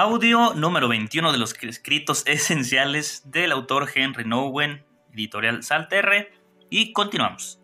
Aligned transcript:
Audio 0.00 0.54
número 0.54 0.86
21 0.86 1.32
de 1.32 1.38
los 1.38 1.60
escritos 1.60 2.22
esenciales 2.24 3.28
del 3.32 3.50
autor 3.50 3.90
Henry 3.92 4.24
Nowen, 4.24 4.84
editorial 5.12 5.64
Salterre, 5.64 6.30
y 6.70 6.92
continuamos. 6.92 7.60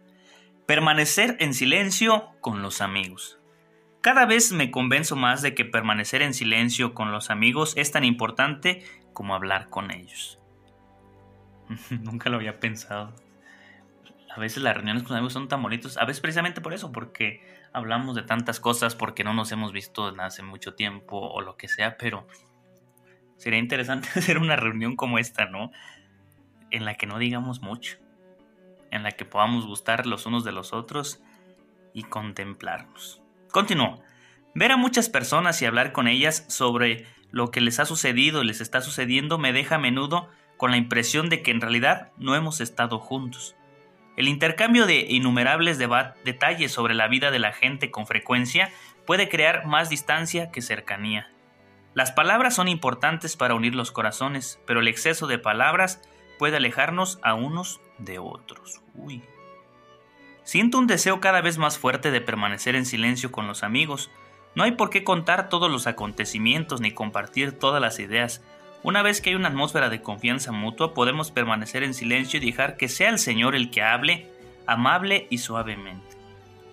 Permanecer 0.66 1.36
en 1.38 1.54
silencio 1.54 2.30
con 2.40 2.60
los 2.60 2.80
amigos. 2.80 3.38
Cada 4.00 4.26
vez 4.26 4.50
me 4.50 4.72
convenzo 4.72 5.14
más 5.14 5.42
de 5.42 5.54
que 5.54 5.64
permanecer 5.64 6.22
en 6.22 6.34
silencio 6.34 6.92
con 6.92 7.12
los 7.12 7.30
amigos 7.30 7.72
es 7.76 7.92
tan 7.92 8.02
importante 8.02 8.82
como 9.12 9.36
hablar 9.36 9.70
con 9.70 9.92
ellos. 9.92 10.40
Nunca 11.90 12.30
lo 12.30 12.38
había 12.38 12.58
pensado. 12.58 13.14
A 14.34 14.40
veces 14.40 14.60
las 14.60 14.74
reuniones 14.74 15.04
con 15.04 15.16
amigos 15.16 15.34
son 15.34 15.46
tan 15.46 15.62
bonitos, 15.62 15.98
a 15.98 16.04
veces 16.04 16.20
precisamente 16.20 16.60
por 16.60 16.74
eso, 16.74 16.90
porque 16.90 17.63
hablamos 17.74 18.14
de 18.14 18.22
tantas 18.22 18.60
cosas 18.60 18.94
porque 18.94 19.24
no 19.24 19.34
nos 19.34 19.52
hemos 19.52 19.72
visto 19.72 20.14
hace 20.18 20.42
mucho 20.42 20.74
tiempo 20.74 21.18
o 21.18 21.42
lo 21.42 21.56
que 21.56 21.68
sea, 21.68 21.98
pero 21.98 22.26
sería 23.36 23.58
interesante 23.58 24.08
hacer 24.14 24.38
una 24.38 24.56
reunión 24.56 24.96
como 24.96 25.18
esta, 25.18 25.46
¿no? 25.46 25.70
En 26.70 26.86
la 26.86 26.94
que 26.94 27.06
no 27.06 27.18
digamos 27.18 27.60
mucho, 27.60 27.98
en 28.90 29.02
la 29.02 29.12
que 29.12 29.24
podamos 29.24 29.66
gustar 29.66 30.06
los 30.06 30.24
unos 30.24 30.44
de 30.44 30.52
los 30.52 30.72
otros 30.72 31.20
y 31.92 32.04
contemplarnos. 32.04 33.22
Continúo. 33.50 34.02
Ver 34.54 34.70
a 34.70 34.76
muchas 34.76 35.08
personas 35.08 35.60
y 35.60 35.66
hablar 35.66 35.92
con 35.92 36.06
ellas 36.06 36.46
sobre 36.48 37.06
lo 37.32 37.50
que 37.50 37.60
les 37.60 37.80
ha 37.80 37.84
sucedido 37.84 38.42
y 38.42 38.46
les 38.46 38.60
está 38.60 38.80
sucediendo 38.80 39.36
me 39.36 39.52
deja 39.52 39.74
a 39.74 39.80
menudo 39.80 40.28
con 40.56 40.70
la 40.70 40.76
impresión 40.76 41.28
de 41.28 41.42
que 41.42 41.50
en 41.50 41.60
realidad 41.60 42.12
no 42.16 42.36
hemos 42.36 42.60
estado 42.60 43.00
juntos 43.00 43.56
el 44.16 44.28
intercambio 44.28 44.86
de 44.86 45.00
innumerables 45.00 45.78
detalles 45.78 46.72
sobre 46.72 46.94
la 46.94 47.08
vida 47.08 47.30
de 47.30 47.38
la 47.38 47.52
gente 47.52 47.90
con 47.90 48.06
frecuencia 48.06 48.70
puede 49.06 49.28
crear 49.28 49.66
más 49.66 49.90
distancia 49.90 50.50
que 50.50 50.62
cercanía. 50.62 51.30
Las 51.94 52.12
palabras 52.12 52.54
son 52.54 52.68
importantes 52.68 53.36
para 53.36 53.54
unir 53.54 53.74
los 53.74 53.92
corazones, 53.92 54.60
pero 54.66 54.80
el 54.80 54.88
exceso 54.88 55.26
de 55.26 55.38
palabras 55.38 56.00
puede 56.38 56.56
alejarnos 56.56 57.18
a 57.22 57.34
unos 57.34 57.80
de 57.98 58.18
otros. 58.18 58.82
Uy. 58.94 59.22
Siento 60.42 60.78
un 60.78 60.86
deseo 60.86 61.20
cada 61.20 61.40
vez 61.40 61.56
más 61.56 61.78
fuerte 61.78 62.10
de 62.10 62.20
permanecer 62.20 62.74
en 62.74 62.84
silencio 62.84 63.32
con 63.32 63.46
los 63.46 63.62
amigos. 63.62 64.10
No 64.54 64.64
hay 64.64 64.72
por 64.72 64.90
qué 64.90 65.04
contar 65.04 65.48
todos 65.48 65.70
los 65.70 65.86
acontecimientos 65.86 66.80
ni 66.80 66.92
compartir 66.92 67.58
todas 67.58 67.80
las 67.80 67.98
ideas. 67.98 68.42
Una 68.84 69.00
vez 69.00 69.22
que 69.22 69.30
hay 69.30 69.34
una 69.34 69.48
atmósfera 69.48 69.88
de 69.88 70.02
confianza 70.02 70.52
mutua, 70.52 70.92
podemos 70.92 71.30
permanecer 71.30 71.82
en 71.82 71.94
silencio 71.94 72.38
y 72.38 72.44
dejar 72.44 72.76
que 72.76 72.90
sea 72.90 73.08
el 73.08 73.18
Señor 73.18 73.56
el 73.56 73.70
que 73.70 73.80
hable, 73.80 74.30
amable 74.66 75.26
y 75.30 75.38
suavemente. 75.38 76.18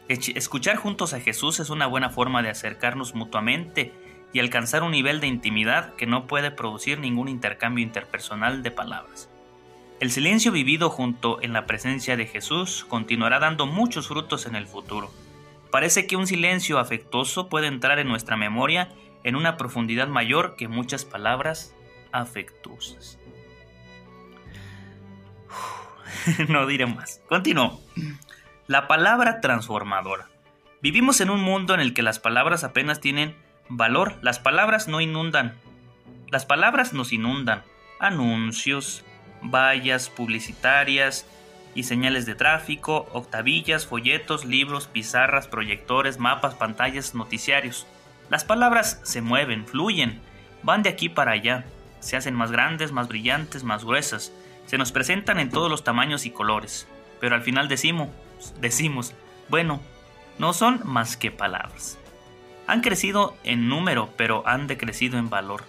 Escuchar 0.09 0.75
juntos 0.75 1.13
a 1.13 1.21
Jesús 1.21 1.61
es 1.61 1.69
una 1.69 1.87
buena 1.87 2.09
forma 2.09 2.43
de 2.43 2.49
acercarnos 2.49 3.15
mutuamente 3.15 3.93
y 4.33 4.41
alcanzar 4.41 4.83
un 4.83 4.91
nivel 4.91 5.21
de 5.21 5.27
intimidad 5.27 5.95
que 5.95 6.05
no 6.05 6.27
puede 6.27 6.51
producir 6.51 6.99
ningún 6.99 7.29
intercambio 7.29 7.81
interpersonal 7.81 8.61
de 8.61 8.71
palabras. 8.71 9.29
El 10.01 10.11
silencio 10.11 10.51
vivido 10.51 10.89
junto 10.89 11.41
en 11.41 11.53
la 11.53 11.65
presencia 11.65 12.17
de 12.17 12.25
Jesús 12.25 12.85
continuará 12.89 13.39
dando 13.39 13.67
muchos 13.67 14.09
frutos 14.09 14.45
en 14.47 14.57
el 14.57 14.67
futuro. 14.67 15.09
Parece 15.71 16.07
que 16.07 16.17
un 16.17 16.27
silencio 16.27 16.77
afectuoso 16.77 17.47
puede 17.47 17.67
entrar 17.67 17.99
en 17.99 18.09
nuestra 18.09 18.35
memoria 18.35 18.89
en 19.23 19.37
una 19.37 19.55
profundidad 19.55 20.09
mayor 20.09 20.57
que 20.57 20.67
muchas 20.67 21.05
palabras 21.05 21.73
afectuosas. 22.11 23.17
no 26.47 26.65
diré 26.67 26.85
más. 26.85 27.21
Continúo. 27.27 27.81
La 28.67 28.87
palabra 28.87 29.41
transformadora. 29.41 30.29
Vivimos 30.81 31.21
en 31.21 31.29
un 31.29 31.41
mundo 31.41 31.73
en 31.73 31.79
el 31.79 31.93
que 31.93 32.01
las 32.01 32.19
palabras 32.19 32.63
apenas 32.63 32.99
tienen 32.99 33.35
valor. 33.69 34.17
Las 34.21 34.39
palabras 34.39 34.87
no 34.87 35.01
inundan. 35.01 35.55
Las 36.29 36.45
palabras 36.45 36.93
nos 36.93 37.11
inundan. 37.11 37.63
Anuncios, 37.99 39.03
vallas 39.41 40.09
publicitarias 40.09 41.25
y 41.75 41.83
señales 41.83 42.25
de 42.25 42.35
tráfico, 42.35 43.07
octavillas, 43.13 43.85
folletos, 43.85 44.45
libros, 44.45 44.87
pizarras, 44.87 45.47
proyectores, 45.47 46.17
mapas, 46.17 46.55
pantallas, 46.55 47.15
noticiarios. 47.15 47.87
Las 48.29 48.43
palabras 48.43 48.99
se 49.03 49.21
mueven, 49.21 49.65
fluyen, 49.67 50.21
van 50.63 50.83
de 50.83 50.89
aquí 50.89 51.09
para 51.09 51.31
allá 51.31 51.65
se 52.01 52.17
hacen 52.17 52.35
más 52.35 52.51
grandes, 52.51 52.91
más 52.91 53.07
brillantes, 53.07 53.63
más 53.63 53.85
gruesas, 53.85 54.33
se 54.65 54.77
nos 54.77 54.91
presentan 54.91 55.39
en 55.39 55.49
todos 55.49 55.71
los 55.71 55.83
tamaños 55.83 56.25
y 56.25 56.31
colores, 56.31 56.87
pero 57.19 57.35
al 57.35 57.41
final 57.41 57.67
decimos, 57.67 58.09
decimos, 58.59 59.13
bueno, 59.47 59.79
no 60.37 60.53
son 60.53 60.81
más 60.83 61.17
que 61.17 61.31
palabras. 61.31 61.97
Han 62.67 62.81
crecido 62.81 63.35
en 63.43 63.67
número, 63.67 64.09
pero 64.17 64.43
han 64.47 64.67
decrecido 64.67 65.17
en 65.17 65.29
valor. 65.29 65.63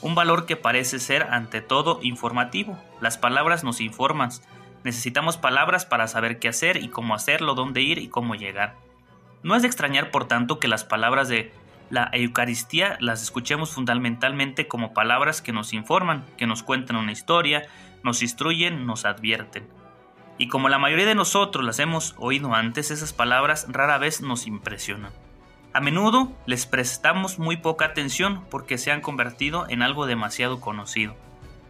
Un 0.00 0.14
valor 0.14 0.46
que 0.46 0.56
parece 0.56 0.98
ser 0.98 1.24
ante 1.24 1.60
todo 1.60 1.98
informativo. 2.02 2.78
Las 3.00 3.18
palabras 3.18 3.64
nos 3.64 3.80
informan. 3.80 4.30
Necesitamos 4.84 5.36
palabras 5.36 5.84
para 5.84 6.06
saber 6.06 6.38
qué 6.38 6.48
hacer 6.48 6.82
y 6.82 6.88
cómo 6.88 7.14
hacerlo, 7.14 7.54
dónde 7.54 7.82
ir 7.82 7.98
y 7.98 8.08
cómo 8.08 8.34
llegar. 8.34 8.76
No 9.42 9.56
es 9.56 9.62
de 9.62 9.68
extrañar, 9.68 10.10
por 10.10 10.26
tanto, 10.26 10.58
que 10.58 10.68
las 10.68 10.84
palabras 10.84 11.28
de 11.28 11.52
la 11.90 12.10
Eucaristía 12.12 12.96
las 13.00 13.22
escuchemos 13.22 13.70
fundamentalmente 13.70 14.68
como 14.68 14.92
palabras 14.92 15.42
que 15.42 15.52
nos 15.52 15.72
informan, 15.72 16.24
que 16.36 16.46
nos 16.46 16.62
cuentan 16.62 16.96
una 16.96 17.12
historia, 17.12 17.66
nos 18.02 18.22
instruyen, 18.22 18.86
nos 18.86 19.04
advierten. 19.04 19.66
Y 20.36 20.48
como 20.48 20.68
la 20.68 20.78
mayoría 20.78 21.06
de 21.06 21.14
nosotros 21.14 21.64
las 21.64 21.78
hemos 21.78 22.14
oído 22.18 22.54
antes, 22.54 22.90
esas 22.90 23.12
palabras 23.12 23.66
rara 23.68 23.98
vez 23.98 24.20
nos 24.20 24.46
impresionan. 24.46 25.12
A 25.72 25.80
menudo 25.80 26.32
les 26.46 26.66
prestamos 26.66 27.38
muy 27.38 27.56
poca 27.56 27.86
atención 27.86 28.44
porque 28.50 28.78
se 28.78 28.92
han 28.92 29.00
convertido 29.00 29.66
en 29.68 29.82
algo 29.82 30.06
demasiado 30.06 30.60
conocido. 30.60 31.16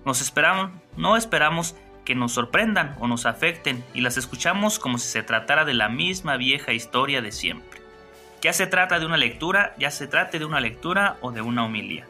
Nos 0.05 0.21
esperamos, 0.21 0.71
no 0.97 1.17
esperamos 1.17 1.77
que 2.05 2.15
nos 2.15 2.33
sorprendan 2.33 2.97
o 3.01 3.07
nos 3.07 3.27
afecten 3.27 3.85
y 3.95 4.01
las 4.01 4.17
escuchamos 4.17 4.79
como 4.79 4.99
si 4.99 5.09
se 5.09 5.23
tratara 5.23 5.65
de 5.65 5.75
la 5.75 5.89
misma 5.89 6.37
vieja 6.37 6.73
historia 6.73 7.21
de 7.21 7.33
siempre. 7.33 7.78
Ya 8.41 8.53
se 8.53 8.67
trata 8.67 8.99
de 8.99 9.07
una 9.07 9.17
lectura, 9.17 9.75
ya 9.79 9.91
se 9.91 10.07
trate 10.07 10.39
de 10.39 10.45
una 10.45 10.61
lectura 10.61 11.17
o 11.21 11.33
de 11.33 11.41
una 11.41 11.65
homilía. 11.65 12.07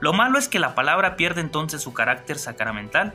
Lo 0.00 0.12
malo 0.12 0.38
es 0.38 0.48
que 0.48 0.58
la 0.58 0.74
palabra 0.74 1.16
pierde 1.16 1.40
entonces 1.40 1.80
su 1.80 1.94
carácter 1.94 2.38
sacramental. 2.38 3.14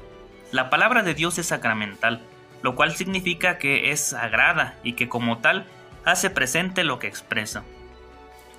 La 0.52 0.70
palabra 0.70 1.04
de 1.04 1.14
Dios 1.14 1.38
es 1.38 1.48
sacramental, 1.48 2.22
lo 2.64 2.76
cual 2.76 2.96
significa 2.96 3.58
que 3.58 3.92
es 3.92 4.02
sagrada 4.02 4.76
y 4.84 4.94
que 4.94 5.10
como 5.10 5.40
tal 5.40 5.66
hace 6.06 6.30
presente 6.30 6.84
lo 6.84 6.98
que 7.00 7.08
expresa. 7.08 7.64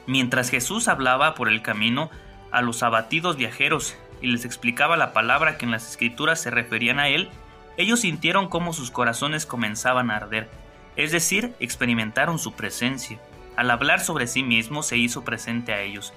Mientras 0.07 0.51
Jesús 0.51 0.89
hablaba 0.89 1.35
por 1.35 1.49
el 1.49 1.63
camino 1.63 2.11
a 2.51 2.63
los 2.63 2.83
abatidos 2.83 3.37
viajeros 3.37 3.97
y 4.21 4.29
les 4.29 4.45
explicaba 4.45 4.97
la 4.97 5.13
palabra 5.13 5.59
que 5.59 5.65
en 5.65 5.71
las 5.71 5.89
escrituras 5.91 6.41
se 6.41 6.51
referían 6.51 6.99
a 6.99 7.09
él, 7.09 7.31
ellos 7.77 8.01
sintieron 8.01 8.49
cómo 8.49 8.73
sus 8.73 8.91
corazones 8.91 9.47
comenzaban 9.47 10.11
a 10.11 10.17
arder, 10.17 10.49
es 10.97 11.13
decir, 11.13 11.55
experimentaron 11.61 12.39
su 12.39 12.53
presencia. 12.53 13.19
Al 13.59 13.73
hablar 13.73 13.99
sobre 13.99 14.29
sí 14.29 14.45
mismo 14.45 14.85
se 14.85 14.99
hizo 14.99 15.25
presente 15.25 15.73
a 15.73 15.81
ellos. 15.81 16.13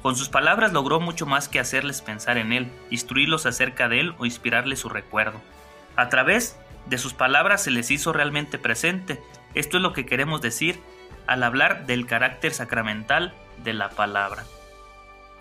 Con 0.00 0.16
sus 0.16 0.30
palabras 0.30 0.72
logró 0.72 0.98
mucho 0.98 1.26
más 1.26 1.46
que 1.46 1.60
hacerles 1.60 2.00
pensar 2.00 2.38
en 2.38 2.54
él, 2.54 2.72
instruirlos 2.88 3.44
acerca 3.44 3.90
de 3.90 4.00
él 4.00 4.14
o 4.16 4.24
inspirarles 4.24 4.78
su 4.78 4.88
recuerdo. 4.88 5.42
A 5.94 6.08
través 6.08 6.58
de 6.86 6.96
sus 6.96 7.12
palabras 7.12 7.62
se 7.62 7.70
les 7.70 7.90
hizo 7.90 8.14
realmente 8.14 8.58
presente. 8.58 9.20
Esto 9.52 9.76
es 9.76 9.82
lo 9.82 9.92
que 9.92 10.06
queremos 10.06 10.40
decir 10.40 10.80
al 11.26 11.42
hablar 11.42 11.84
del 11.84 12.06
carácter 12.06 12.54
sacramental 12.54 13.34
de 13.62 13.74
la 13.74 13.90
palabra. 13.90 14.44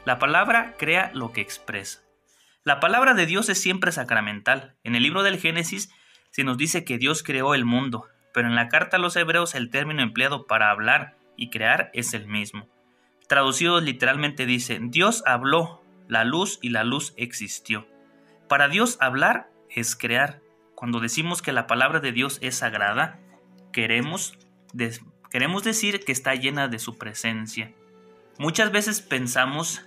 La 0.04 0.20
palabra 0.20 0.74
crea 0.78 1.10
lo 1.14 1.32
que 1.32 1.40
expresa. 1.40 2.02
La 2.66 2.82
palabra 2.82 3.14
de 3.14 3.28
Dios 3.28 3.48
es 3.48 3.62
siempre 3.62 3.94
sacramental. 3.94 4.76
En 4.84 4.94
el 4.94 5.04
libro 5.04 5.24
del 5.24 5.40
Génesis 5.40 5.90
se 6.32 6.44
nos 6.44 6.58
dice 6.58 6.84
que 6.84 6.98
Dios 6.98 7.24
creó 7.24 7.56
el 7.56 7.64
mundo, 7.64 8.08
pero 8.34 8.50
en 8.50 8.56
la 8.56 8.68
carta 8.68 8.98
a 8.98 9.00
los 9.00 9.16
hebreos 9.16 9.56
el 9.56 9.70
término 9.70 10.02
empleado 10.04 10.48
para 10.48 10.70
hablar 10.70 11.16
y 11.38 11.50
crear 11.50 11.90
es 11.94 12.14
el 12.14 12.28
mismo. 12.28 12.68
Traducido 13.28 13.82
literalmente 13.82 14.46
dice, 14.46 14.80
Dios 14.82 15.24
habló, 15.26 15.82
la 16.08 16.24
luz 16.24 16.60
y 16.62 16.70
la 16.70 16.84
luz 16.84 17.14
existió. 17.18 17.88
Para 18.48 18.68
Dios 18.68 18.98
hablar 19.00 19.50
es 19.70 19.96
crear. 19.96 20.42
Cuando 20.76 21.00
decimos 21.00 21.42
que 21.42 21.52
la 21.52 21.68
palabra 21.68 22.00
de 22.00 22.12
Dios 22.12 22.38
es 22.42 22.56
sagrada, 22.56 23.20
queremos, 23.72 24.38
queremos 25.32 25.64
decir 25.64 26.04
que 26.06 26.12
está 26.12 26.36
llena 26.36 26.68
de 26.68 26.80
su 26.80 26.98
presencia. 26.98 27.74
Muchas 28.38 28.72
veces 28.72 29.02
pensamos 29.02 29.86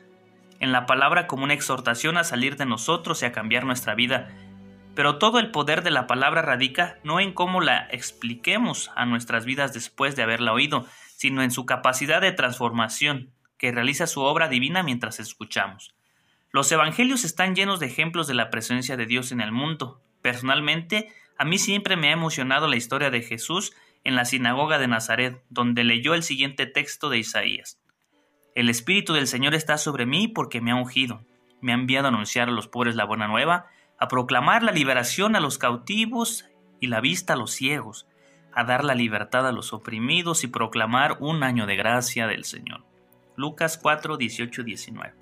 en 0.61 0.73
la 0.73 0.87
palabra 0.87 1.27
como 1.27 1.44
una 1.44 1.55
exhortación 1.55 2.17
a 2.17 2.25
salir 2.25 2.56
de 2.56 2.67
nosotros 2.67 3.23
y 3.23 3.27
a 3.27 3.33
cambiar 3.33 3.65
nuestra 3.65 3.94
vida. 3.94 4.29
Pero 4.94 5.19
todo 5.19 5.39
el 5.39 5.53
poder 5.53 5.83
de 5.83 5.91
la 5.91 6.06
palabra 6.06 6.43
radica 6.43 6.99
no 7.05 7.21
en 7.21 7.33
cómo 7.33 7.61
la 7.61 7.87
expliquemos 7.91 8.91
a 8.97 9.06
nuestras 9.06 9.44
vidas 9.44 9.73
después 9.73 10.17
de 10.17 10.25
haberla 10.25 10.53
oído, 10.53 10.87
sino 11.19 11.43
en 11.43 11.50
su 11.50 11.67
capacidad 11.67 12.20
de 12.20 12.31
transformación, 12.31 13.32
que 13.59 13.73
realiza 13.73 14.06
su 14.06 14.20
obra 14.20 14.47
divina 14.47 14.85
mientras 14.85 15.19
escuchamos. 15.19 15.97
Los 16.53 16.70
evangelios 16.70 17.25
están 17.25 17.56
llenos 17.56 17.81
de 17.81 17.87
ejemplos 17.87 18.29
de 18.29 18.35
la 18.35 18.50
presencia 18.50 18.97
de 18.97 19.05
Dios 19.05 19.32
en 19.32 19.41
el 19.41 19.50
mundo. 19.50 20.00
Personalmente, 20.23 21.12
a 21.37 21.44
mí 21.44 21.59
siempre 21.59 21.97
me 21.97 22.11
ha 22.11 22.12
emocionado 22.12 22.69
la 22.69 22.76
historia 22.76 23.11
de 23.11 23.23
Jesús 23.23 23.73
en 24.05 24.15
la 24.15 24.26
sinagoga 24.26 24.79
de 24.79 24.87
Nazaret, 24.87 25.43
donde 25.50 25.82
leyó 25.82 26.15
el 26.15 26.23
siguiente 26.23 26.67
texto 26.67 27.09
de 27.09 27.19
Isaías. 27.19 27.81
El 28.55 28.70
Espíritu 28.70 29.12
del 29.12 29.26
Señor 29.26 29.56
está 29.56 29.76
sobre 29.76 30.06
mí 30.06 30.29
porque 30.29 30.61
me 30.61 30.70
ha 30.70 30.76
ungido. 30.76 31.26
Me 31.61 31.73
ha 31.73 31.75
enviado 31.75 32.06
a 32.06 32.11
anunciar 32.11 32.49
a 32.49 32.53
los 32.53 32.69
pobres 32.69 32.94
la 32.94 33.05
buena 33.05 33.26
nueva, 33.26 33.67
a 33.99 34.06
proclamar 34.06 34.62
la 34.62 34.70
liberación 34.70 35.35
a 35.35 35.41
los 35.41 35.59
cautivos 35.59 36.49
y 36.79 36.87
la 36.87 37.00
vista 37.00 37.32
a 37.32 37.37
los 37.37 37.50
ciegos, 37.50 38.06
a 38.53 38.65
dar 38.65 38.85
la 38.85 38.95
libertad 38.95 39.47
a 39.47 39.53
los 39.53 39.73
oprimidos 39.73 40.45
y 40.45 40.49
proclamar 40.49 41.17
un 41.21 41.43
año 41.43 41.67
de 41.67 41.77
gracia 41.77 42.27
del 42.27 42.45
Señor. 42.45 42.85
Lucas 43.37 43.79
4, 43.81 44.17
18, 44.17 44.62
19. 44.65 45.15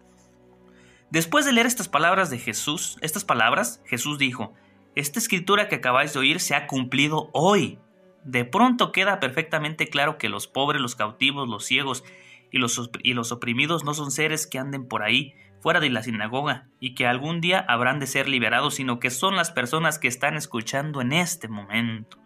Después 1.11 1.45
de 1.45 1.53
leer 1.53 1.67
estas 1.67 1.89
palabras 1.89 2.31
de 2.31 2.39
Jesús, 2.39 2.99
estas 3.01 3.25
palabras, 3.25 3.83
Jesús 3.87 4.19
dijo, 4.19 4.55
Esta 4.95 5.19
escritura 5.19 5.69
que 5.69 5.77
acabáis 5.77 6.13
de 6.13 6.19
oír 6.19 6.41
se 6.41 6.55
ha 6.55 6.67
cumplido 6.67 7.31
hoy. 7.33 7.79
De 8.25 8.45
pronto 8.45 8.91
queda 8.91 9.21
perfectamente 9.21 9.89
claro 9.89 10.19
que 10.19 10.29
los 10.29 10.47
pobres, 10.47 10.81
los 10.81 10.97
cautivos, 10.97 11.49
los 11.49 11.65
ciegos 11.65 12.05
y 12.51 12.59
los, 12.59 12.91
y 13.03 13.15
los 13.15 13.31
oprimidos 13.31 13.85
no 13.85 13.95
son 13.95 14.11
seres 14.11 14.47
que 14.47 14.59
anden 14.59 14.89
por 14.89 15.03
ahí 15.03 15.35
fuera 15.61 15.81
de 15.81 15.91
la 15.91 16.03
sinagoga 16.03 16.69
y 16.81 16.95
que 16.95 17.07
algún 17.07 17.41
día 17.41 17.65
habrán 17.69 18.01
de 18.01 18.07
ser 18.07 18.29
liberados, 18.29 18.75
sino 18.77 18.99
que 18.99 19.11
son 19.11 19.37
las 19.37 19.51
personas 19.51 19.99
que 19.99 20.09
están 20.09 20.37
escuchando 20.37 21.01
en 21.01 21.13
este 21.13 21.49
momento. 21.49 22.19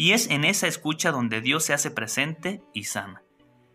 Y 0.00 0.14
es 0.14 0.30
en 0.30 0.46
esa 0.46 0.66
escucha 0.66 1.10
donde 1.10 1.42
Dios 1.42 1.62
se 1.62 1.74
hace 1.74 1.90
presente 1.90 2.62
y 2.72 2.84
sana. 2.84 3.20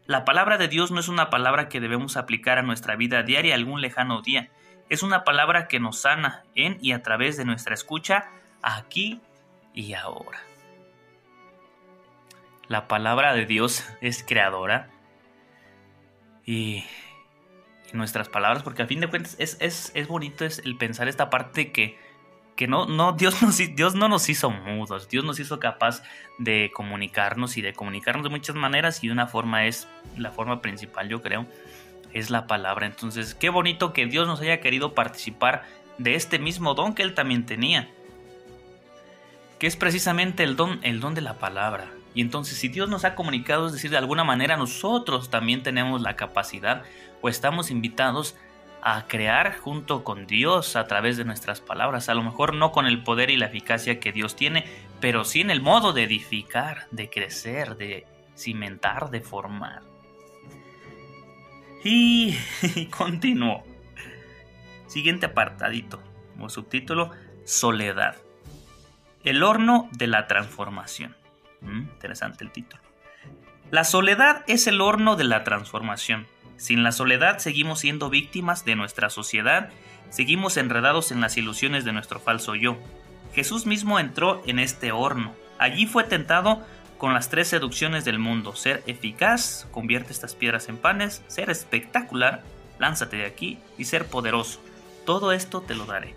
La 0.07 0.25
palabra 0.25 0.57
de 0.57 0.68
Dios 0.68 0.89
no 0.89 1.00
es 1.00 1.07
una 1.07 1.30
palabra 1.30 1.69
que 1.69 1.80
debemos 1.80 2.18
aplicar 2.18 2.57
a 2.57 2.63
nuestra 2.63 2.95
vida 2.95 3.22
diaria 3.22 3.54
algún 3.54 3.80
lejano 3.80 4.24
día, 4.24 4.50
es 4.89 5.04
una 5.04 5.24
palabra 5.24 5.68
que 5.68 5.80
nos 5.80 6.00
sana 6.00 6.44
en 6.56 6.80
y 6.81 6.94
a 6.94 7.04
través 7.04 7.38
de 7.38 7.45
nuestra 7.45 7.75
escucha 7.75 8.31
aquí 8.63 9.22
y 9.75 9.94
ahora. 9.94 10.39
La 12.69 12.88
palabra 12.88 13.36
de 13.36 13.45
Dios 13.45 13.88
es 14.01 14.24
creadora, 14.24 14.89
y, 16.44 16.86
nuestras 17.94 18.30
palabras, 18.30 18.63
porque 18.63 18.81
a 18.81 18.88
fin 18.88 19.00
de 19.00 19.12
cuentas 19.12 19.36
es, 19.38 19.57
es, 19.60 19.92
es 19.94 20.07
bonito 20.07 20.44
es 20.44 20.57
el 20.57 20.75
pensar 20.75 21.07
esta 21.07 21.30
parte 21.30 21.71
que, 21.71 22.00
que 22.56 22.68
no, 22.68 22.86
no, 22.86 23.13
Dios, 23.13 23.42
nos, 23.42 23.57
Dios 23.57 23.96
no 23.96 24.07
nos 24.07 24.30
hizo 24.30 24.50
mudos, 24.50 25.10
Dios 25.10 25.24
nos 25.24 25.40
hizo 25.40 25.60
capaz 25.60 26.04
de 26.38 26.72
comunicarnos 26.74 27.57
y 27.57 27.62
de 27.62 27.74
comunicarnos 27.74 28.24
de 28.24 28.30
muchas 28.30 28.56
maneras 28.56 29.04
y 29.04 29.10
una 29.10 29.28
forma 29.28 29.66
es, 29.66 29.88
la 30.18 30.31
forma 30.31 30.62
principal 30.62 31.10
yo 31.10 31.22
creo, 31.22 31.46
es 32.13 32.30
la 32.30 32.48
palabra. 32.48 32.86
Entonces, 32.86 33.36
qué 33.36 33.50
bonito 33.50 33.94
que 33.94 34.06
Dios 34.06 34.28
nos 34.28 34.40
haya 34.42 34.62
querido 34.62 34.94
participar 34.94 35.63
de 35.98 36.16
este 36.16 36.40
mismo 36.40 36.74
don 36.74 36.94
que 36.94 37.04
Él 37.04 37.13
también 37.13 37.46
tenía, 37.46 37.90
que 39.60 39.68
es 39.68 39.75
precisamente 39.75 40.44
el 40.44 40.56
don, 40.56 40.80
el 40.84 41.00
don 41.00 41.13
de 41.13 41.22
la 41.22 41.36
palabra. 41.36 41.92
Y 42.13 42.22
entonces 42.22 42.57
si 42.57 42.69
Dios 42.69 42.90
nos 42.90 43.04
ha 43.04 43.13
comunicado, 43.13 43.68
es 43.68 43.74
decir, 43.74 43.92
de 43.92 43.98
alguna 43.98 44.24
manera 44.24 44.56
nosotros 44.56 45.30
también 45.30 45.63
tenemos 45.63 46.02
la 46.02 46.16
capacidad 46.16 46.84
o 47.22 47.28
estamos 47.28 47.72
invitados 47.72 48.38
a 48.88 49.08
crear 49.08 49.58
junto 49.58 50.04
con 50.04 50.28
Dios 50.28 50.76
a 50.76 50.86
través 50.86 51.18
de 51.18 51.26
nuestras 51.26 51.60
palabras. 51.60 52.08
A 52.08 52.14
lo 52.14 52.22
mejor 52.22 52.54
no 52.54 52.72
con 52.72 52.86
el 52.86 53.02
poder 53.02 53.32
y 53.32 53.36
la 53.36 53.48
eficacia 53.48 54.00
que 54.00 54.12
Dios 54.12 54.36
tiene, 54.36 54.64
pero 55.02 55.26
sí 55.26 55.42
en 55.42 55.50
el 55.50 55.60
modo 55.60 55.92
de 55.92 56.04
edificar, 56.04 56.88
de 56.92 57.10
crecer, 57.10 57.78
de 57.78 58.06
cimentar, 58.38 59.10
de 59.10 59.22
formar. 59.22 59.82
Y, 61.84 62.38
continúo. 62.96 63.64
Siguiente 64.86 65.26
apartadito, 65.26 66.00
como 66.34 66.50
subtítulo, 66.50 67.10
Soledad. 67.44 68.18
El 69.24 69.42
horno 69.42 69.90
de 69.94 70.06
la 70.06 70.28
transformación. 70.28 71.16
Mm, 71.62 71.80
interesante 71.80 72.44
el 72.44 72.52
título. 72.52 72.84
La 73.72 73.84
soledad 73.84 74.44
es 74.46 74.68
el 74.68 74.80
horno 74.80 75.16
de 75.16 75.24
la 75.24 75.44
transformación. 75.44 76.28
Sin 76.57 76.84
la 76.84 76.92
soledad 76.92 77.40
seguimos 77.40 77.80
siendo 77.80 78.10
víctimas 78.10 78.66
de 78.66 78.75
nuestra 78.75 79.10
sociedad, 79.10 79.69
seguimos 80.10 80.57
enredados 80.57 81.12
en 81.12 81.22
las 81.22 81.38
ilusiones 81.38 81.86
de 81.86 81.94
nuestro 81.94 82.19
falso 82.19 82.56
yo. 82.56 82.78
Jesús 83.34 83.66
mismo 83.66 84.00
entró 84.00 84.42
en 84.46 84.60
este 84.60 84.92
horno. 84.92 85.34
Allí 85.57 85.86
fue 85.86 86.04
tentado 86.04 86.66
con 86.98 87.13
las 87.13 87.30
tres 87.30 87.50
seducciones 87.50 88.06
del 88.06 88.19
mundo. 88.19 88.56
Ser 88.56 88.84
eficaz, 88.88 89.68
convierte 89.72 90.13
estas 90.13 90.36
piedras 90.36 90.69
en 90.69 90.78
panes, 90.78 91.24
ser 91.28 91.50
espectacular, 91.50 92.44
lánzate 92.80 93.18
de 93.18 93.25
aquí, 93.25 93.60
y 93.78 93.86
ser 93.86 94.07
poderoso. 94.07 94.62
Todo 95.06 95.31
esto 95.31 95.62
te 95.62 95.75
lo 95.75 95.86
daré. 95.86 96.16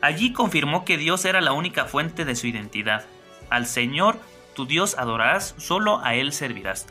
Allí 0.00 0.32
confirmó 0.32 0.84
que 0.84 0.96
Dios 0.96 1.24
era 1.24 1.40
la 1.40 1.52
única 1.52 1.84
fuente 1.84 2.24
de 2.24 2.34
su 2.34 2.46
identidad. 2.46 3.04
Al 3.50 3.66
Señor 3.66 4.18
tu 4.54 4.66
Dios 4.66 4.96
adorarás, 4.98 5.54
solo 5.58 6.00
a 6.04 6.14
Él 6.14 6.32
servirás. 6.32 6.86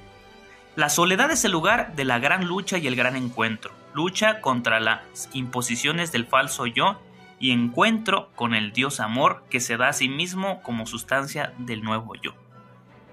La 0.76 0.90
soledad 0.90 1.32
es 1.32 1.44
el 1.44 1.52
lugar 1.52 1.96
de 1.96 2.06
la 2.06 2.20
gran 2.20 2.46
lucha 2.46 2.78
y 2.78 2.88
el 2.88 2.96
gran 2.96 3.16
encuentro. 3.16 3.72
Lucha 3.94 4.40
contra 4.40 4.80
las 4.80 5.30
imposiciones 5.34 6.12
del 6.12 6.26
falso 6.26 6.66
yo 6.66 7.02
y 7.40 7.52
encuentro 7.52 8.32
con 8.36 8.54
el 8.54 8.72
Dios 8.72 9.00
amor 9.00 9.44
que 9.50 9.60
se 9.60 9.76
da 9.76 9.90
a 9.90 9.94
sí 9.94 10.08
mismo 10.08 10.62
como 10.62 10.86
sustancia 10.86 11.54
del 11.58 11.84
nuevo 11.84 12.16
yo. 12.16 12.34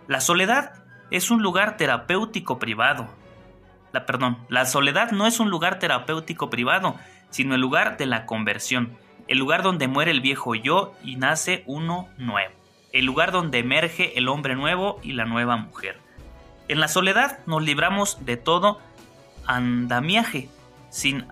La 0.07 0.21
soledad 0.21 0.73
es 1.11 1.31
un 1.31 1.43
lugar 1.43 1.77
terapéutico 1.77 2.59
privado. 2.59 3.09
La, 3.93 4.07
perdón, 4.07 4.39
la 4.49 4.65
soledad 4.65 5.11
no 5.11 5.27
es 5.27 5.41
un 5.41 5.51
lugar 5.51 5.79
terapéutico 5.79 6.51
privado, 6.51 6.95
sino 7.31 7.55
el 7.55 7.61
lugar 7.61 7.97
de 7.97 8.07
la 8.07 8.25
conversión, 8.25 8.97
el 9.27 9.39
lugar 9.39 9.63
donde 9.63 9.89
muere 9.89 10.13
el 10.13 10.21
viejo 10.21 10.55
yo 10.55 10.95
y 11.03 11.17
nace 11.17 11.65
uno 11.67 12.09
nuevo 12.19 12.59
el 12.93 13.05
lugar 13.05 13.33
donde 13.33 13.59
emerge 13.59 14.19
el 14.19 14.29
hombre 14.29 14.55
nuevo 14.55 14.99
y 15.03 15.13
la 15.13 15.25
nueva 15.25 15.57
mujer. 15.57 15.99
En 16.69 16.81
la 16.81 16.89
soledad 16.89 17.39
nos 17.47 17.63
libramos 17.63 18.25
de 18.27 18.37
todo 18.37 18.79
andamiaje, 19.47 20.51
sin, 20.91 21.25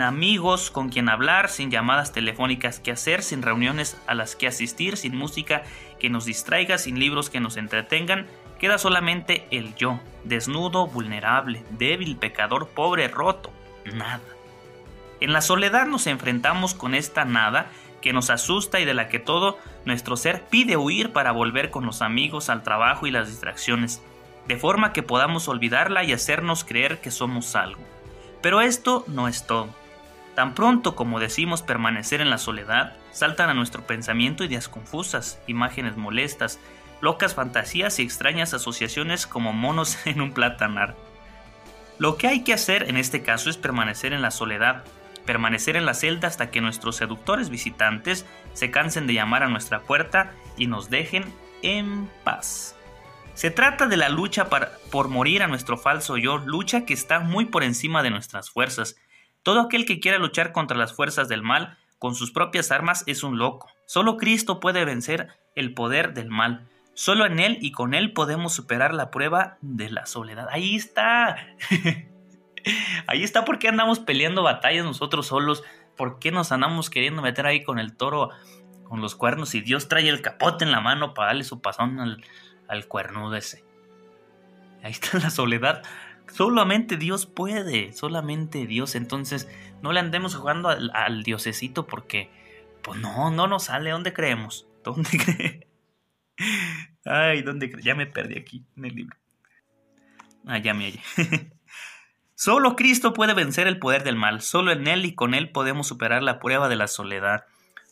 amigos 0.00 0.70
con 0.70 0.88
quien 0.88 1.10
hablar, 1.10 1.50
sin 1.50 1.70
llamadas 1.70 2.12
telefónicas 2.12 2.80
que 2.80 2.90
hacer, 2.90 3.22
sin 3.22 3.42
reuniones 3.42 4.00
a 4.06 4.14
las 4.14 4.34
que 4.34 4.46
asistir, 4.46 4.96
sin 4.96 5.14
música 5.14 5.62
que 6.00 6.08
nos 6.08 6.24
distraiga, 6.24 6.78
sin 6.78 6.98
libros 6.98 7.28
que 7.28 7.40
nos 7.40 7.58
entretengan, 7.58 8.26
queda 8.58 8.78
solamente 8.78 9.46
el 9.50 9.74
yo, 9.74 10.00
desnudo, 10.24 10.86
vulnerable, 10.86 11.62
débil, 11.70 12.16
pecador, 12.16 12.68
pobre, 12.68 13.08
roto, 13.08 13.52
nada. 13.84 14.20
En 15.20 15.34
la 15.34 15.42
soledad 15.42 15.86
nos 15.86 16.06
enfrentamos 16.06 16.72
con 16.74 16.94
esta 16.94 17.26
nada 17.26 17.66
que 18.00 18.14
nos 18.14 18.30
asusta 18.30 18.80
y 18.80 18.86
de 18.86 18.94
la 18.94 19.08
que 19.08 19.18
todo 19.18 19.58
nuestro 19.84 20.16
ser 20.16 20.44
pide 20.44 20.78
huir 20.78 21.12
para 21.12 21.32
volver 21.32 21.70
con 21.70 21.84
los 21.84 22.00
amigos 22.00 22.48
al 22.48 22.62
trabajo 22.62 23.06
y 23.06 23.10
las 23.10 23.28
distracciones, 23.28 24.02
de 24.48 24.56
forma 24.56 24.92
que 24.92 25.02
podamos 25.02 25.48
olvidarla 25.48 26.04
y 26.04 26.12
hacernos 26.12 26.64
creer 26.64 27.00
que 27.00 27.10
somos 27.10 27.56
algo. 27.56 27.82
Pero 28.42 28.60
esto 28.60 29.04
no 29.08 29.28
es 29.28 29.46
todo. 29.46 29.68
Tan 30.34 30.54
pronto 30.54 30.94
como 30.94 31.18
decimos 31.18 31.62
permanecer 31.62 32.20
en 32.20 32.30
la 32.30 32.38
soledad, 32.38 32.94
saltan 33.10 33.48
a 33.48 33.54
nuestro 33.54 33.86
pensamiento 33.86 34.44
ideas 34.44 34.68
confusas, 34.68 35.40
imágenes 35.46 35.96
molestas, 35.96 36.60
locas 37.00 37.34
fantasías 37.34 37.98
y 37.98 38.02
extrañas 38.02 38.54
asociaciones 38.54 39.26
como 39.26 39.52
monos 39.52 39.98
en 40.06 40.20
un 40.20 40.32
platanar. 40.32 40.94
Lo 41.98 42.18
que 42.18 42.28
hay 42.28 42.44
que 42.44 42.52
hacer 42.52 42.88
en 42.88 42.98
este 42.98 43.22
caso 43.22 43.48
es 43.48 43.56
permanecer 43.56 44.12
en 44.12 44.20
la 44.20 44.30
soledad, 44.30 44.84
permanecer 45.24 45.76
en 45.76 45.86
la 45.86 45.94
celda 45.94 46.28
hasta 46.28 46.50
que 46.50 46.60
nuestros 46.60 46.96
seductores 46.96 47.48
visitantes 47.48 48.26
se 48.52 48.70
cansen 48.70 49.06
de 49.06 49.14
llamar 49.14 49.42
a 49.42 49.48
nuestra 49.48 49.80
puerta 49.80 50.32
y 50.58 50.66
nos 50.66 50.90
dejen 50.90 51.24
en 51.62 52.10
paz. 52.22 52.75
Se 53.36 53.50
trata 53.50 53.86
de 53.86 53.98
la 53.98 54.08
lucha 54.08 54.48
por 54.90 55.08
morir 55.08 55.42
a 55.42 55.46
nuestro 55.46 55.76
falso 55.76 56.16
yo, 56.16 56.38
lucha 56.38 56.86
que 56.86 56.94
está 56.94 57.20
muy 57.20 57.44
por 57.44 57.64
encima 57.64 58.02
de 58.02 58.08
nuestras 58.08 58.48
fuerzas. 58.48 58.96
Todo 59.42 59.60
aquel 59.60 59.84
que 59.84 60.00
quiera 60.00 60.16
luchar 60.16 60.52
contra 60.52 60.78
las 60.78 60.94
fuerzas 60.94 61.28
del 61.28 61.42
mal 61.42 61.76
con 61.98 62.14
sus 62.14 62.32
propias 62.32 62.70
armas 62.72 63.04
es 63.06 63.22
un 63.22 63.36
loco. 63.36 63.68
Solo 63.84 64.16
Cristo 64.16 64.58
puede 64.58 64.86
vencer 64.86 65.28
el 65.54 65.74
poder 65.74 66.14
del 66.14 66.30
mal. 66.30 66.66
Solo 66.94 67.26
en 67.26 67.38
Él 67.38 67.58
y 67.60 67.72
con 67.72 67.92
Él 67.92 68.14
podemos 68.14 68.54
superar 68.54 68.94
la 68.94 69.10
prueba 69.10 69.58
de 69.60 69.90
la 69.90 70.06
soledad. 70.06 70.48
Ahí 70.50 70.74
está. 70.74 71.36
ahí 73.06 73.22
está 73.22 73.44
por 73.44 73.58
qué 73.58 73.68
andamos 73.68 73.98
peleando 73.98 74.44
batallas 74.44 74.86
nosotros 74.86 75.26
solos, 75.26 75.62
por 75.94 76.18
qué 76.20 76.32
nos 76.32 76.52
andamos 76.52 76.88
queriendo 76.88 77.20
meter 77.20 77.44
ahí 77.46 77.62
con 77.62 77.78
el 77.78 77.98
toro, 77.98 78.30
con 78.84 79.02
los 79.02 79.14
cuernos, 79.14 79.54
y 79.54 79.60
Dios 79.60 79.88
trae 79.88 80.08
el 80.08 80.22
capote 80.22 80.64
en 80.64 80.72
la 80.72 80.80
mano 80.80 81.12
para 81.12 81.28
darle 81.28 81.44
su 81.44 81.60
pasón 81.60 82.00
al, 82.00 82.24
al 82.68 82.86
cuernudo 82.86 83.36
ese. 83.36 83.64
Ahí 84.82 84.92
está 84.92 85.18
la 85.18 85.30
soledad 85.30 85.82
Solamente 86.32 86.96
Dios 86.96 87.26
puede, 87.26 87.92
solamente 87.92 88.66
Dios. 88.66 88.94
Entonces, 88.94 89.48
no 89.82 89.92
le 89.92 90.00
andemos 90.00 90.34
jugando 90.34 90.68
al, 90.68 90.90
al 90.94 91.22
diosecito 91.22 91.86
porque, 91.86 92.30
pues 92.82 93.00
no, 93.00 93.30
no 93.30 93.46
nos 93.46 93.64
sale. 93.64 93.90
¿Dónde 93.90 94.12
creemos? 94.12 94.66
¿Dónde 94.84 95.10
cree? 95.10 95.66
Ay, 97.04 97.42
¿dónde 97.42 97.70
cree? 97.70 97.82
Ya 97.82 97.94
me 97.94 98.06
perdí 98.06 98.38
aquí 98.38 98.64
en 98.76 98.84
el 98.84 98.94
libro. 98.94 99.16
Ah, 100.46 100.58
ya 100.58 100.74
me 100.74 100.84
hallé. 100.84 101.00
Solo 102.34 102.76
Cristo 102.76 103.14
puede 103.14 103.32
vencer 103.32 103.66
el 103.66 103.78
poder 103.78 104.04
del 104.04 104.16
mal. 104.16 104.42
Solo 104.42 104.72
en 104.72 104.86
Él 104.86 105.04
y 105.06 105.14
con 105.14 105.32
Él 105.32 105.50
podemos 105.50 105.86
superar 105.86 106.22
la 106.22 106.38
prueba 106.38 106.68
de 106.68 106.76
la 106.76 106.86
soledad. 106.86 107.46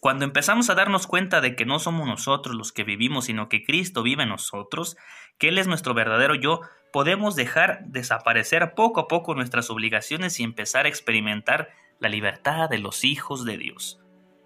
Cuando 0.05 0.27
empezamos 0.27 0.69
a 0.69 0.75
darnos 0.75 1.07
cuenta 1.07 1.41
de 1.41 1.57
que 1.57 1.65
no 1.65 1.79
somos 1.79 2.07
nosotros 2.07 2.55
los 2.55 2.73
que 2.73 2.85
vivimos, 2.85 3.25
sino 3.25 3.49
que 3.49 3.65
Cristo 3.65 4.03
vive 4.03 4.25
en 4.25 4.29
nosotros, 4.29 4.99
que 5.39 5.49
Él 5.49 5.57
es 5.57 5.67
nuestro 5.67 5.95
verdadero 5.95 6.35
yo, 6.35 6.61
podemos 6.93 7.37
dejar 7.37 7.87
desaparecer 7.87 8.75
poco 8.75 9.01
a 9.01 9.09
poco 9.09 9.35
nuestras 9.35 9.71
obligaciones 9.71 10.39
y 10.39 10.43
empezar 10.43 10.85
a 10.85 10.91
experimentar 10.91 11.71
la 12.01 12.11
libertad 12.11 12.69
de 12.69 12.77
los 12.77 13.03
hijos 13.03 13.47
de 13.47 13.57
Dios. 13.57 13.99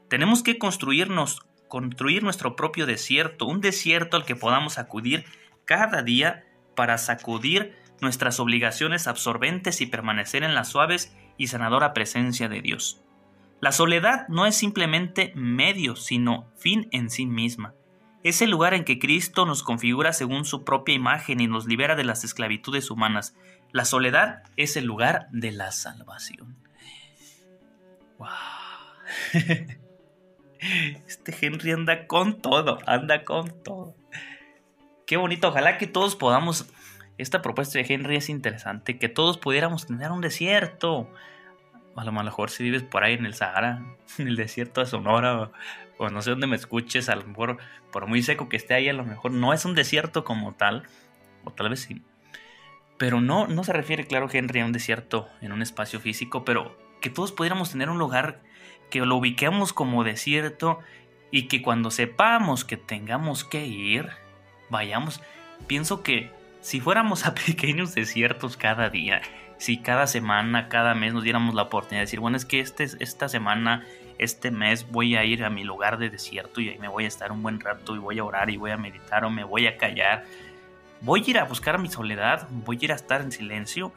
Tenemos 0.08 0.44
que 0.44 0.58
construirnos, 0.58 1.40
construir 1.66 2.22
nuestro 2.22 2.54
propio 2.54 2.86
desierto, 2.86 3.44
un 3.44 3.60
desierto 3.60 4.16
al 4.16 4.24
que 4.24 4.36
podamos 4.36 4.78
acudir 4.78 5.24
cada 5.64 6.04
día 6.04 6.44
para 6.76 6.98
sacudir 6.98 7.74
nuestras 8.00 8.38
obligaciones 8.38 9.08
absorbentes 9.08 9.80
y 9.80 9.86
permanecer 9.86 10.44
en 10.44 10.54
la 10.54 10.62
suaves 10.62 11.16
y 11.36 11.48
sanadora 11.48 11.94
presencia 11.94 12.48
de 12.48 12.62
Dios. 12.62 13.02
La 13.60 13.72
soledad 13.72 14.28
no 14.28 14.46
es 14.46 14.56
simplemente 14.56 15.32
medio, 15.34 15.96
sino 15.96 16.50
fin 16.56 16.88
en 16.92 17.10
sí 17.10 17.26
misma. 17.26 17.74
Es 18.22 18.42
el 18.42 18.50
lugar 18.50 18.74
en 18.74 18.84
que 18.84 18.98
Cristo 18.98 19.46
nos 19.46 19.62
configura 19.62 20.12
según 20.12 20.44
su 20.44 20.64
propia 20.64 20.94
imagen 20.94 21.40
y 21.40 21.46
nos 21.46 21.66
libera 21.66 21.96
de 21.96 22.04
las 22.04 22.24
esclavitudes 22.24 22.90
humanas. 22.90 23.34
La 23.72 23.84
soledad 23.84 24.42
es 24.56 24.76
el 24.76 24.84
lugar 24.84 25.28
de 25.32 25.52
la 25.52 25.72
salvación. 25.72 26.56
¡Wow! 28.18 28.28
Este 31.06 31.36
Henry 31.40 31.70
anda 31.70 32.08
con 32.08 32.42
todo, 32.42 32.80
anda 32.84 33.24
con 33.24 33.62
todo. 33.62 33.94
Qué 35.06 35.16
bonito, 35.16 35.48
ojalá 35.48 35.78
que 35.78 35.86
todos 35.86 36.16
podamos... 36.16 36.66
Esta 37.16 37.42
propuesta 37.42 37.78
de 37.78 37.86
Henry 37.88 38.16
es 38.16 38.28
interesante, 38.28 38.98
que 38.98 39.08
todos 39.08 39.38
pudiéramos 39.38 39.86
tener 39.86 40.10
un 40.12 40.20
desierto. 40.20 41.10
A 41.98 42.04
lo 42.04 42.12
mejor 42.12 42.50
si 42.50 42.62
vives 42.62 42.82
por 42.82 43.04
ahí 43.04 43.14
en 43.14 43.26
el 43.26 43.34
Sahara, 43.34 43.82
en 44.18 44.28
el 44.28 44.36
desierto 44.36 44.80
de 44.80 44.86
Sonora, 44.86 45.50
o 45.98 46.10
no 46.10 46.22
sé 46.22 46.30
dónde 46.30 46.46
me 46.46 46.56
escuches, 46.56 47.08
a 47.08 47.16
lo 47.16 47.24
mejor 47.24 47.58
por 47.92 48.06
muy 48.06 48.22
seco 48.22 48.48
que 48.48 48.56
esté 48.56 48.74
ahí, 48.74 48.88
a 48.88 48.92
lo 48.92 49.04
mejor 49.04 49.32
no 49.32 49.52
es 49.52 49.64
un 49.64 49.74
desierto 49.74 50.24
como 50.24 50.52
tal, 50.52 50.84
o 51.44 51.50
tal 51.52 51.70
vez 51.70 51.80
sí. 51.80 52.02
Pero 52.98 53.20
no, 53.20 53.46
no 53.46 53.64
se 53.64 53.72
refiere, 53.72 54.06
claro, 54.06 54.28
Henry, 54.30 54.60
a 54.60 54.64
un 54.64 54.72
desierto 54.72 55.28
en 55.40 55.52
un 55.52 55.62
espacio 55.62 56.00
físico, 56.00 56.44
pero 56.44 56.76
que 57.00 57.10
todos 57.10 57.32
pudiéramos 57.32 57.70
tener 57.70 57.90
un 57.90 57.98
lugar 57.98 58.40
que 58.90 59.00
lo 59.00 59.16
ubiquemos 59.16 59.72
como 59.72 60.04
desierto 60.04 60.80
y 61.30 61.48
que 61.48 61.62
cuando 61.62 61.90
sepamos 61.90 62.64
que 62.64 62.76
tengamos 62.76 63.44
que 63.44 63.66
ir, 63.66 64.08
vayamos. 64.70 65.20
Pienso 65.66 66.02
que 66.02 66.32
si 66.60 66.80
fuéramos 66.80 67.26
a 67.26 67.34
pequeños 67.46 67.94
desiertos 67.94 68.56
cada 68.56 68.90
día, 68.90 69.22
si 69.58 69.78
cada 69.78 70.06
semana, 70.06 70.68
cada 70.68 70.94
mes 70.94 71.12
nos 71.12 71.24
diéramos 71.24 71.54
la 71.54 71.62
oportunidad 71.62 72.00
de 72.00 72.06
decir, 72.06 72.20
bueno, 72.20 72.36
es 72.36 72.44
que 72.44 72.60
este, 72.60 72.84
esta 73.00 73.28
semana 73.28 73.84
este 74.18 74.50
mes 74.50 74.90
voy 74.90 75.16
a 75.16 75.24
ir 75.24 75.44
a 75.44 75.50
mi 75.50 75.64
lugar 75.64 75.98
de 75.98 76.10
desierto 76.10 76.60
y 76.60 76.68
ahí 76.68 76.78
me 76.78 76.88
voy 76.88 77.04
a 77.04 77.08
estar 77.08 77.32
un 77.32 77.42
buen 77.42 77.60
rato 77.60 77.94
y 77.94 77.98
voy 77.98 78.18
a 78.18 78.24
orar 78.24 78.50
y 78.50 78.56
voy 78.56 78.72
a 78.72 78.76
meditar 78.76 79.24
o 79.24 79.30
me 79.30 79.44
voy 79.44 79.66
a 79.66 79.76
callar. 79.76 80.24
Voy 81.00 81.22
a 81.24 81.30
ir 81.30 81.38
a 81.38 81.44
buscar 81.44 81.78
mi 81.78 81.88
soledad, 81.88 82.48
voy 82.50 82.78
a 82.80 82.84
ir 82.84 82.92
a 82.92 82.96
estar 82.96 83.20
en 83.20 83.30
silencio. 83.30 83.92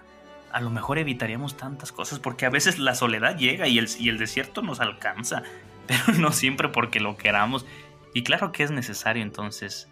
A 0.51 0.61
lo 0.61 0.69
mejor 0.69 0.99
evitaríamos 0.99 1.57
tantas 1.57 1.91
cosas 1.91 2.19
porque 2.19 2.45
a 2.45 2.49
veces 2.49 2.77
la 2.77 2.93
soledad 2.93 3.37
llega 3.37 3.67
y 3.67 3.79
el, 3.79 3.89
y 3.99 4.09
el 4.09 4.17
desierto 4.19 4.61
nos 4.61 4.79
alcanza, 4.79 5.41
pero 5.87 6.19
no 6.19 6.31
siempre 6.31 6.69
porque 6.69 6.99
lo 6.99 7.17
queramos. 7.17 7.65
Y 8.13 8.23
claro 8.23 8.51
que 8.51 8.63
es 8.63 8.71
necesario 8.71 9.23
entonces. 9.23 9.87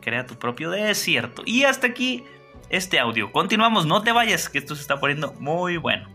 Crea 0.00 0.26
tu 0.26 0.36
propio 0.36 0.70
desierto. 0.70 1.42
Y 1.44 1.64
hasta 1.64 1.88
aquí 1.88 2.24
este 2.72 2.98
audio. 2.98 3.30
Continuamos, 3.30 3.86
no 3.86 4.02
te 4.02 4.10
vayas, 4.10 4.48
que 4.48 4.58
esto 4.58 4.74
se 4.74 4.80
está 4.80 4.98
poniendo 4.98 5.34
muy 5.38 5.76
bueno. 5.76 6.08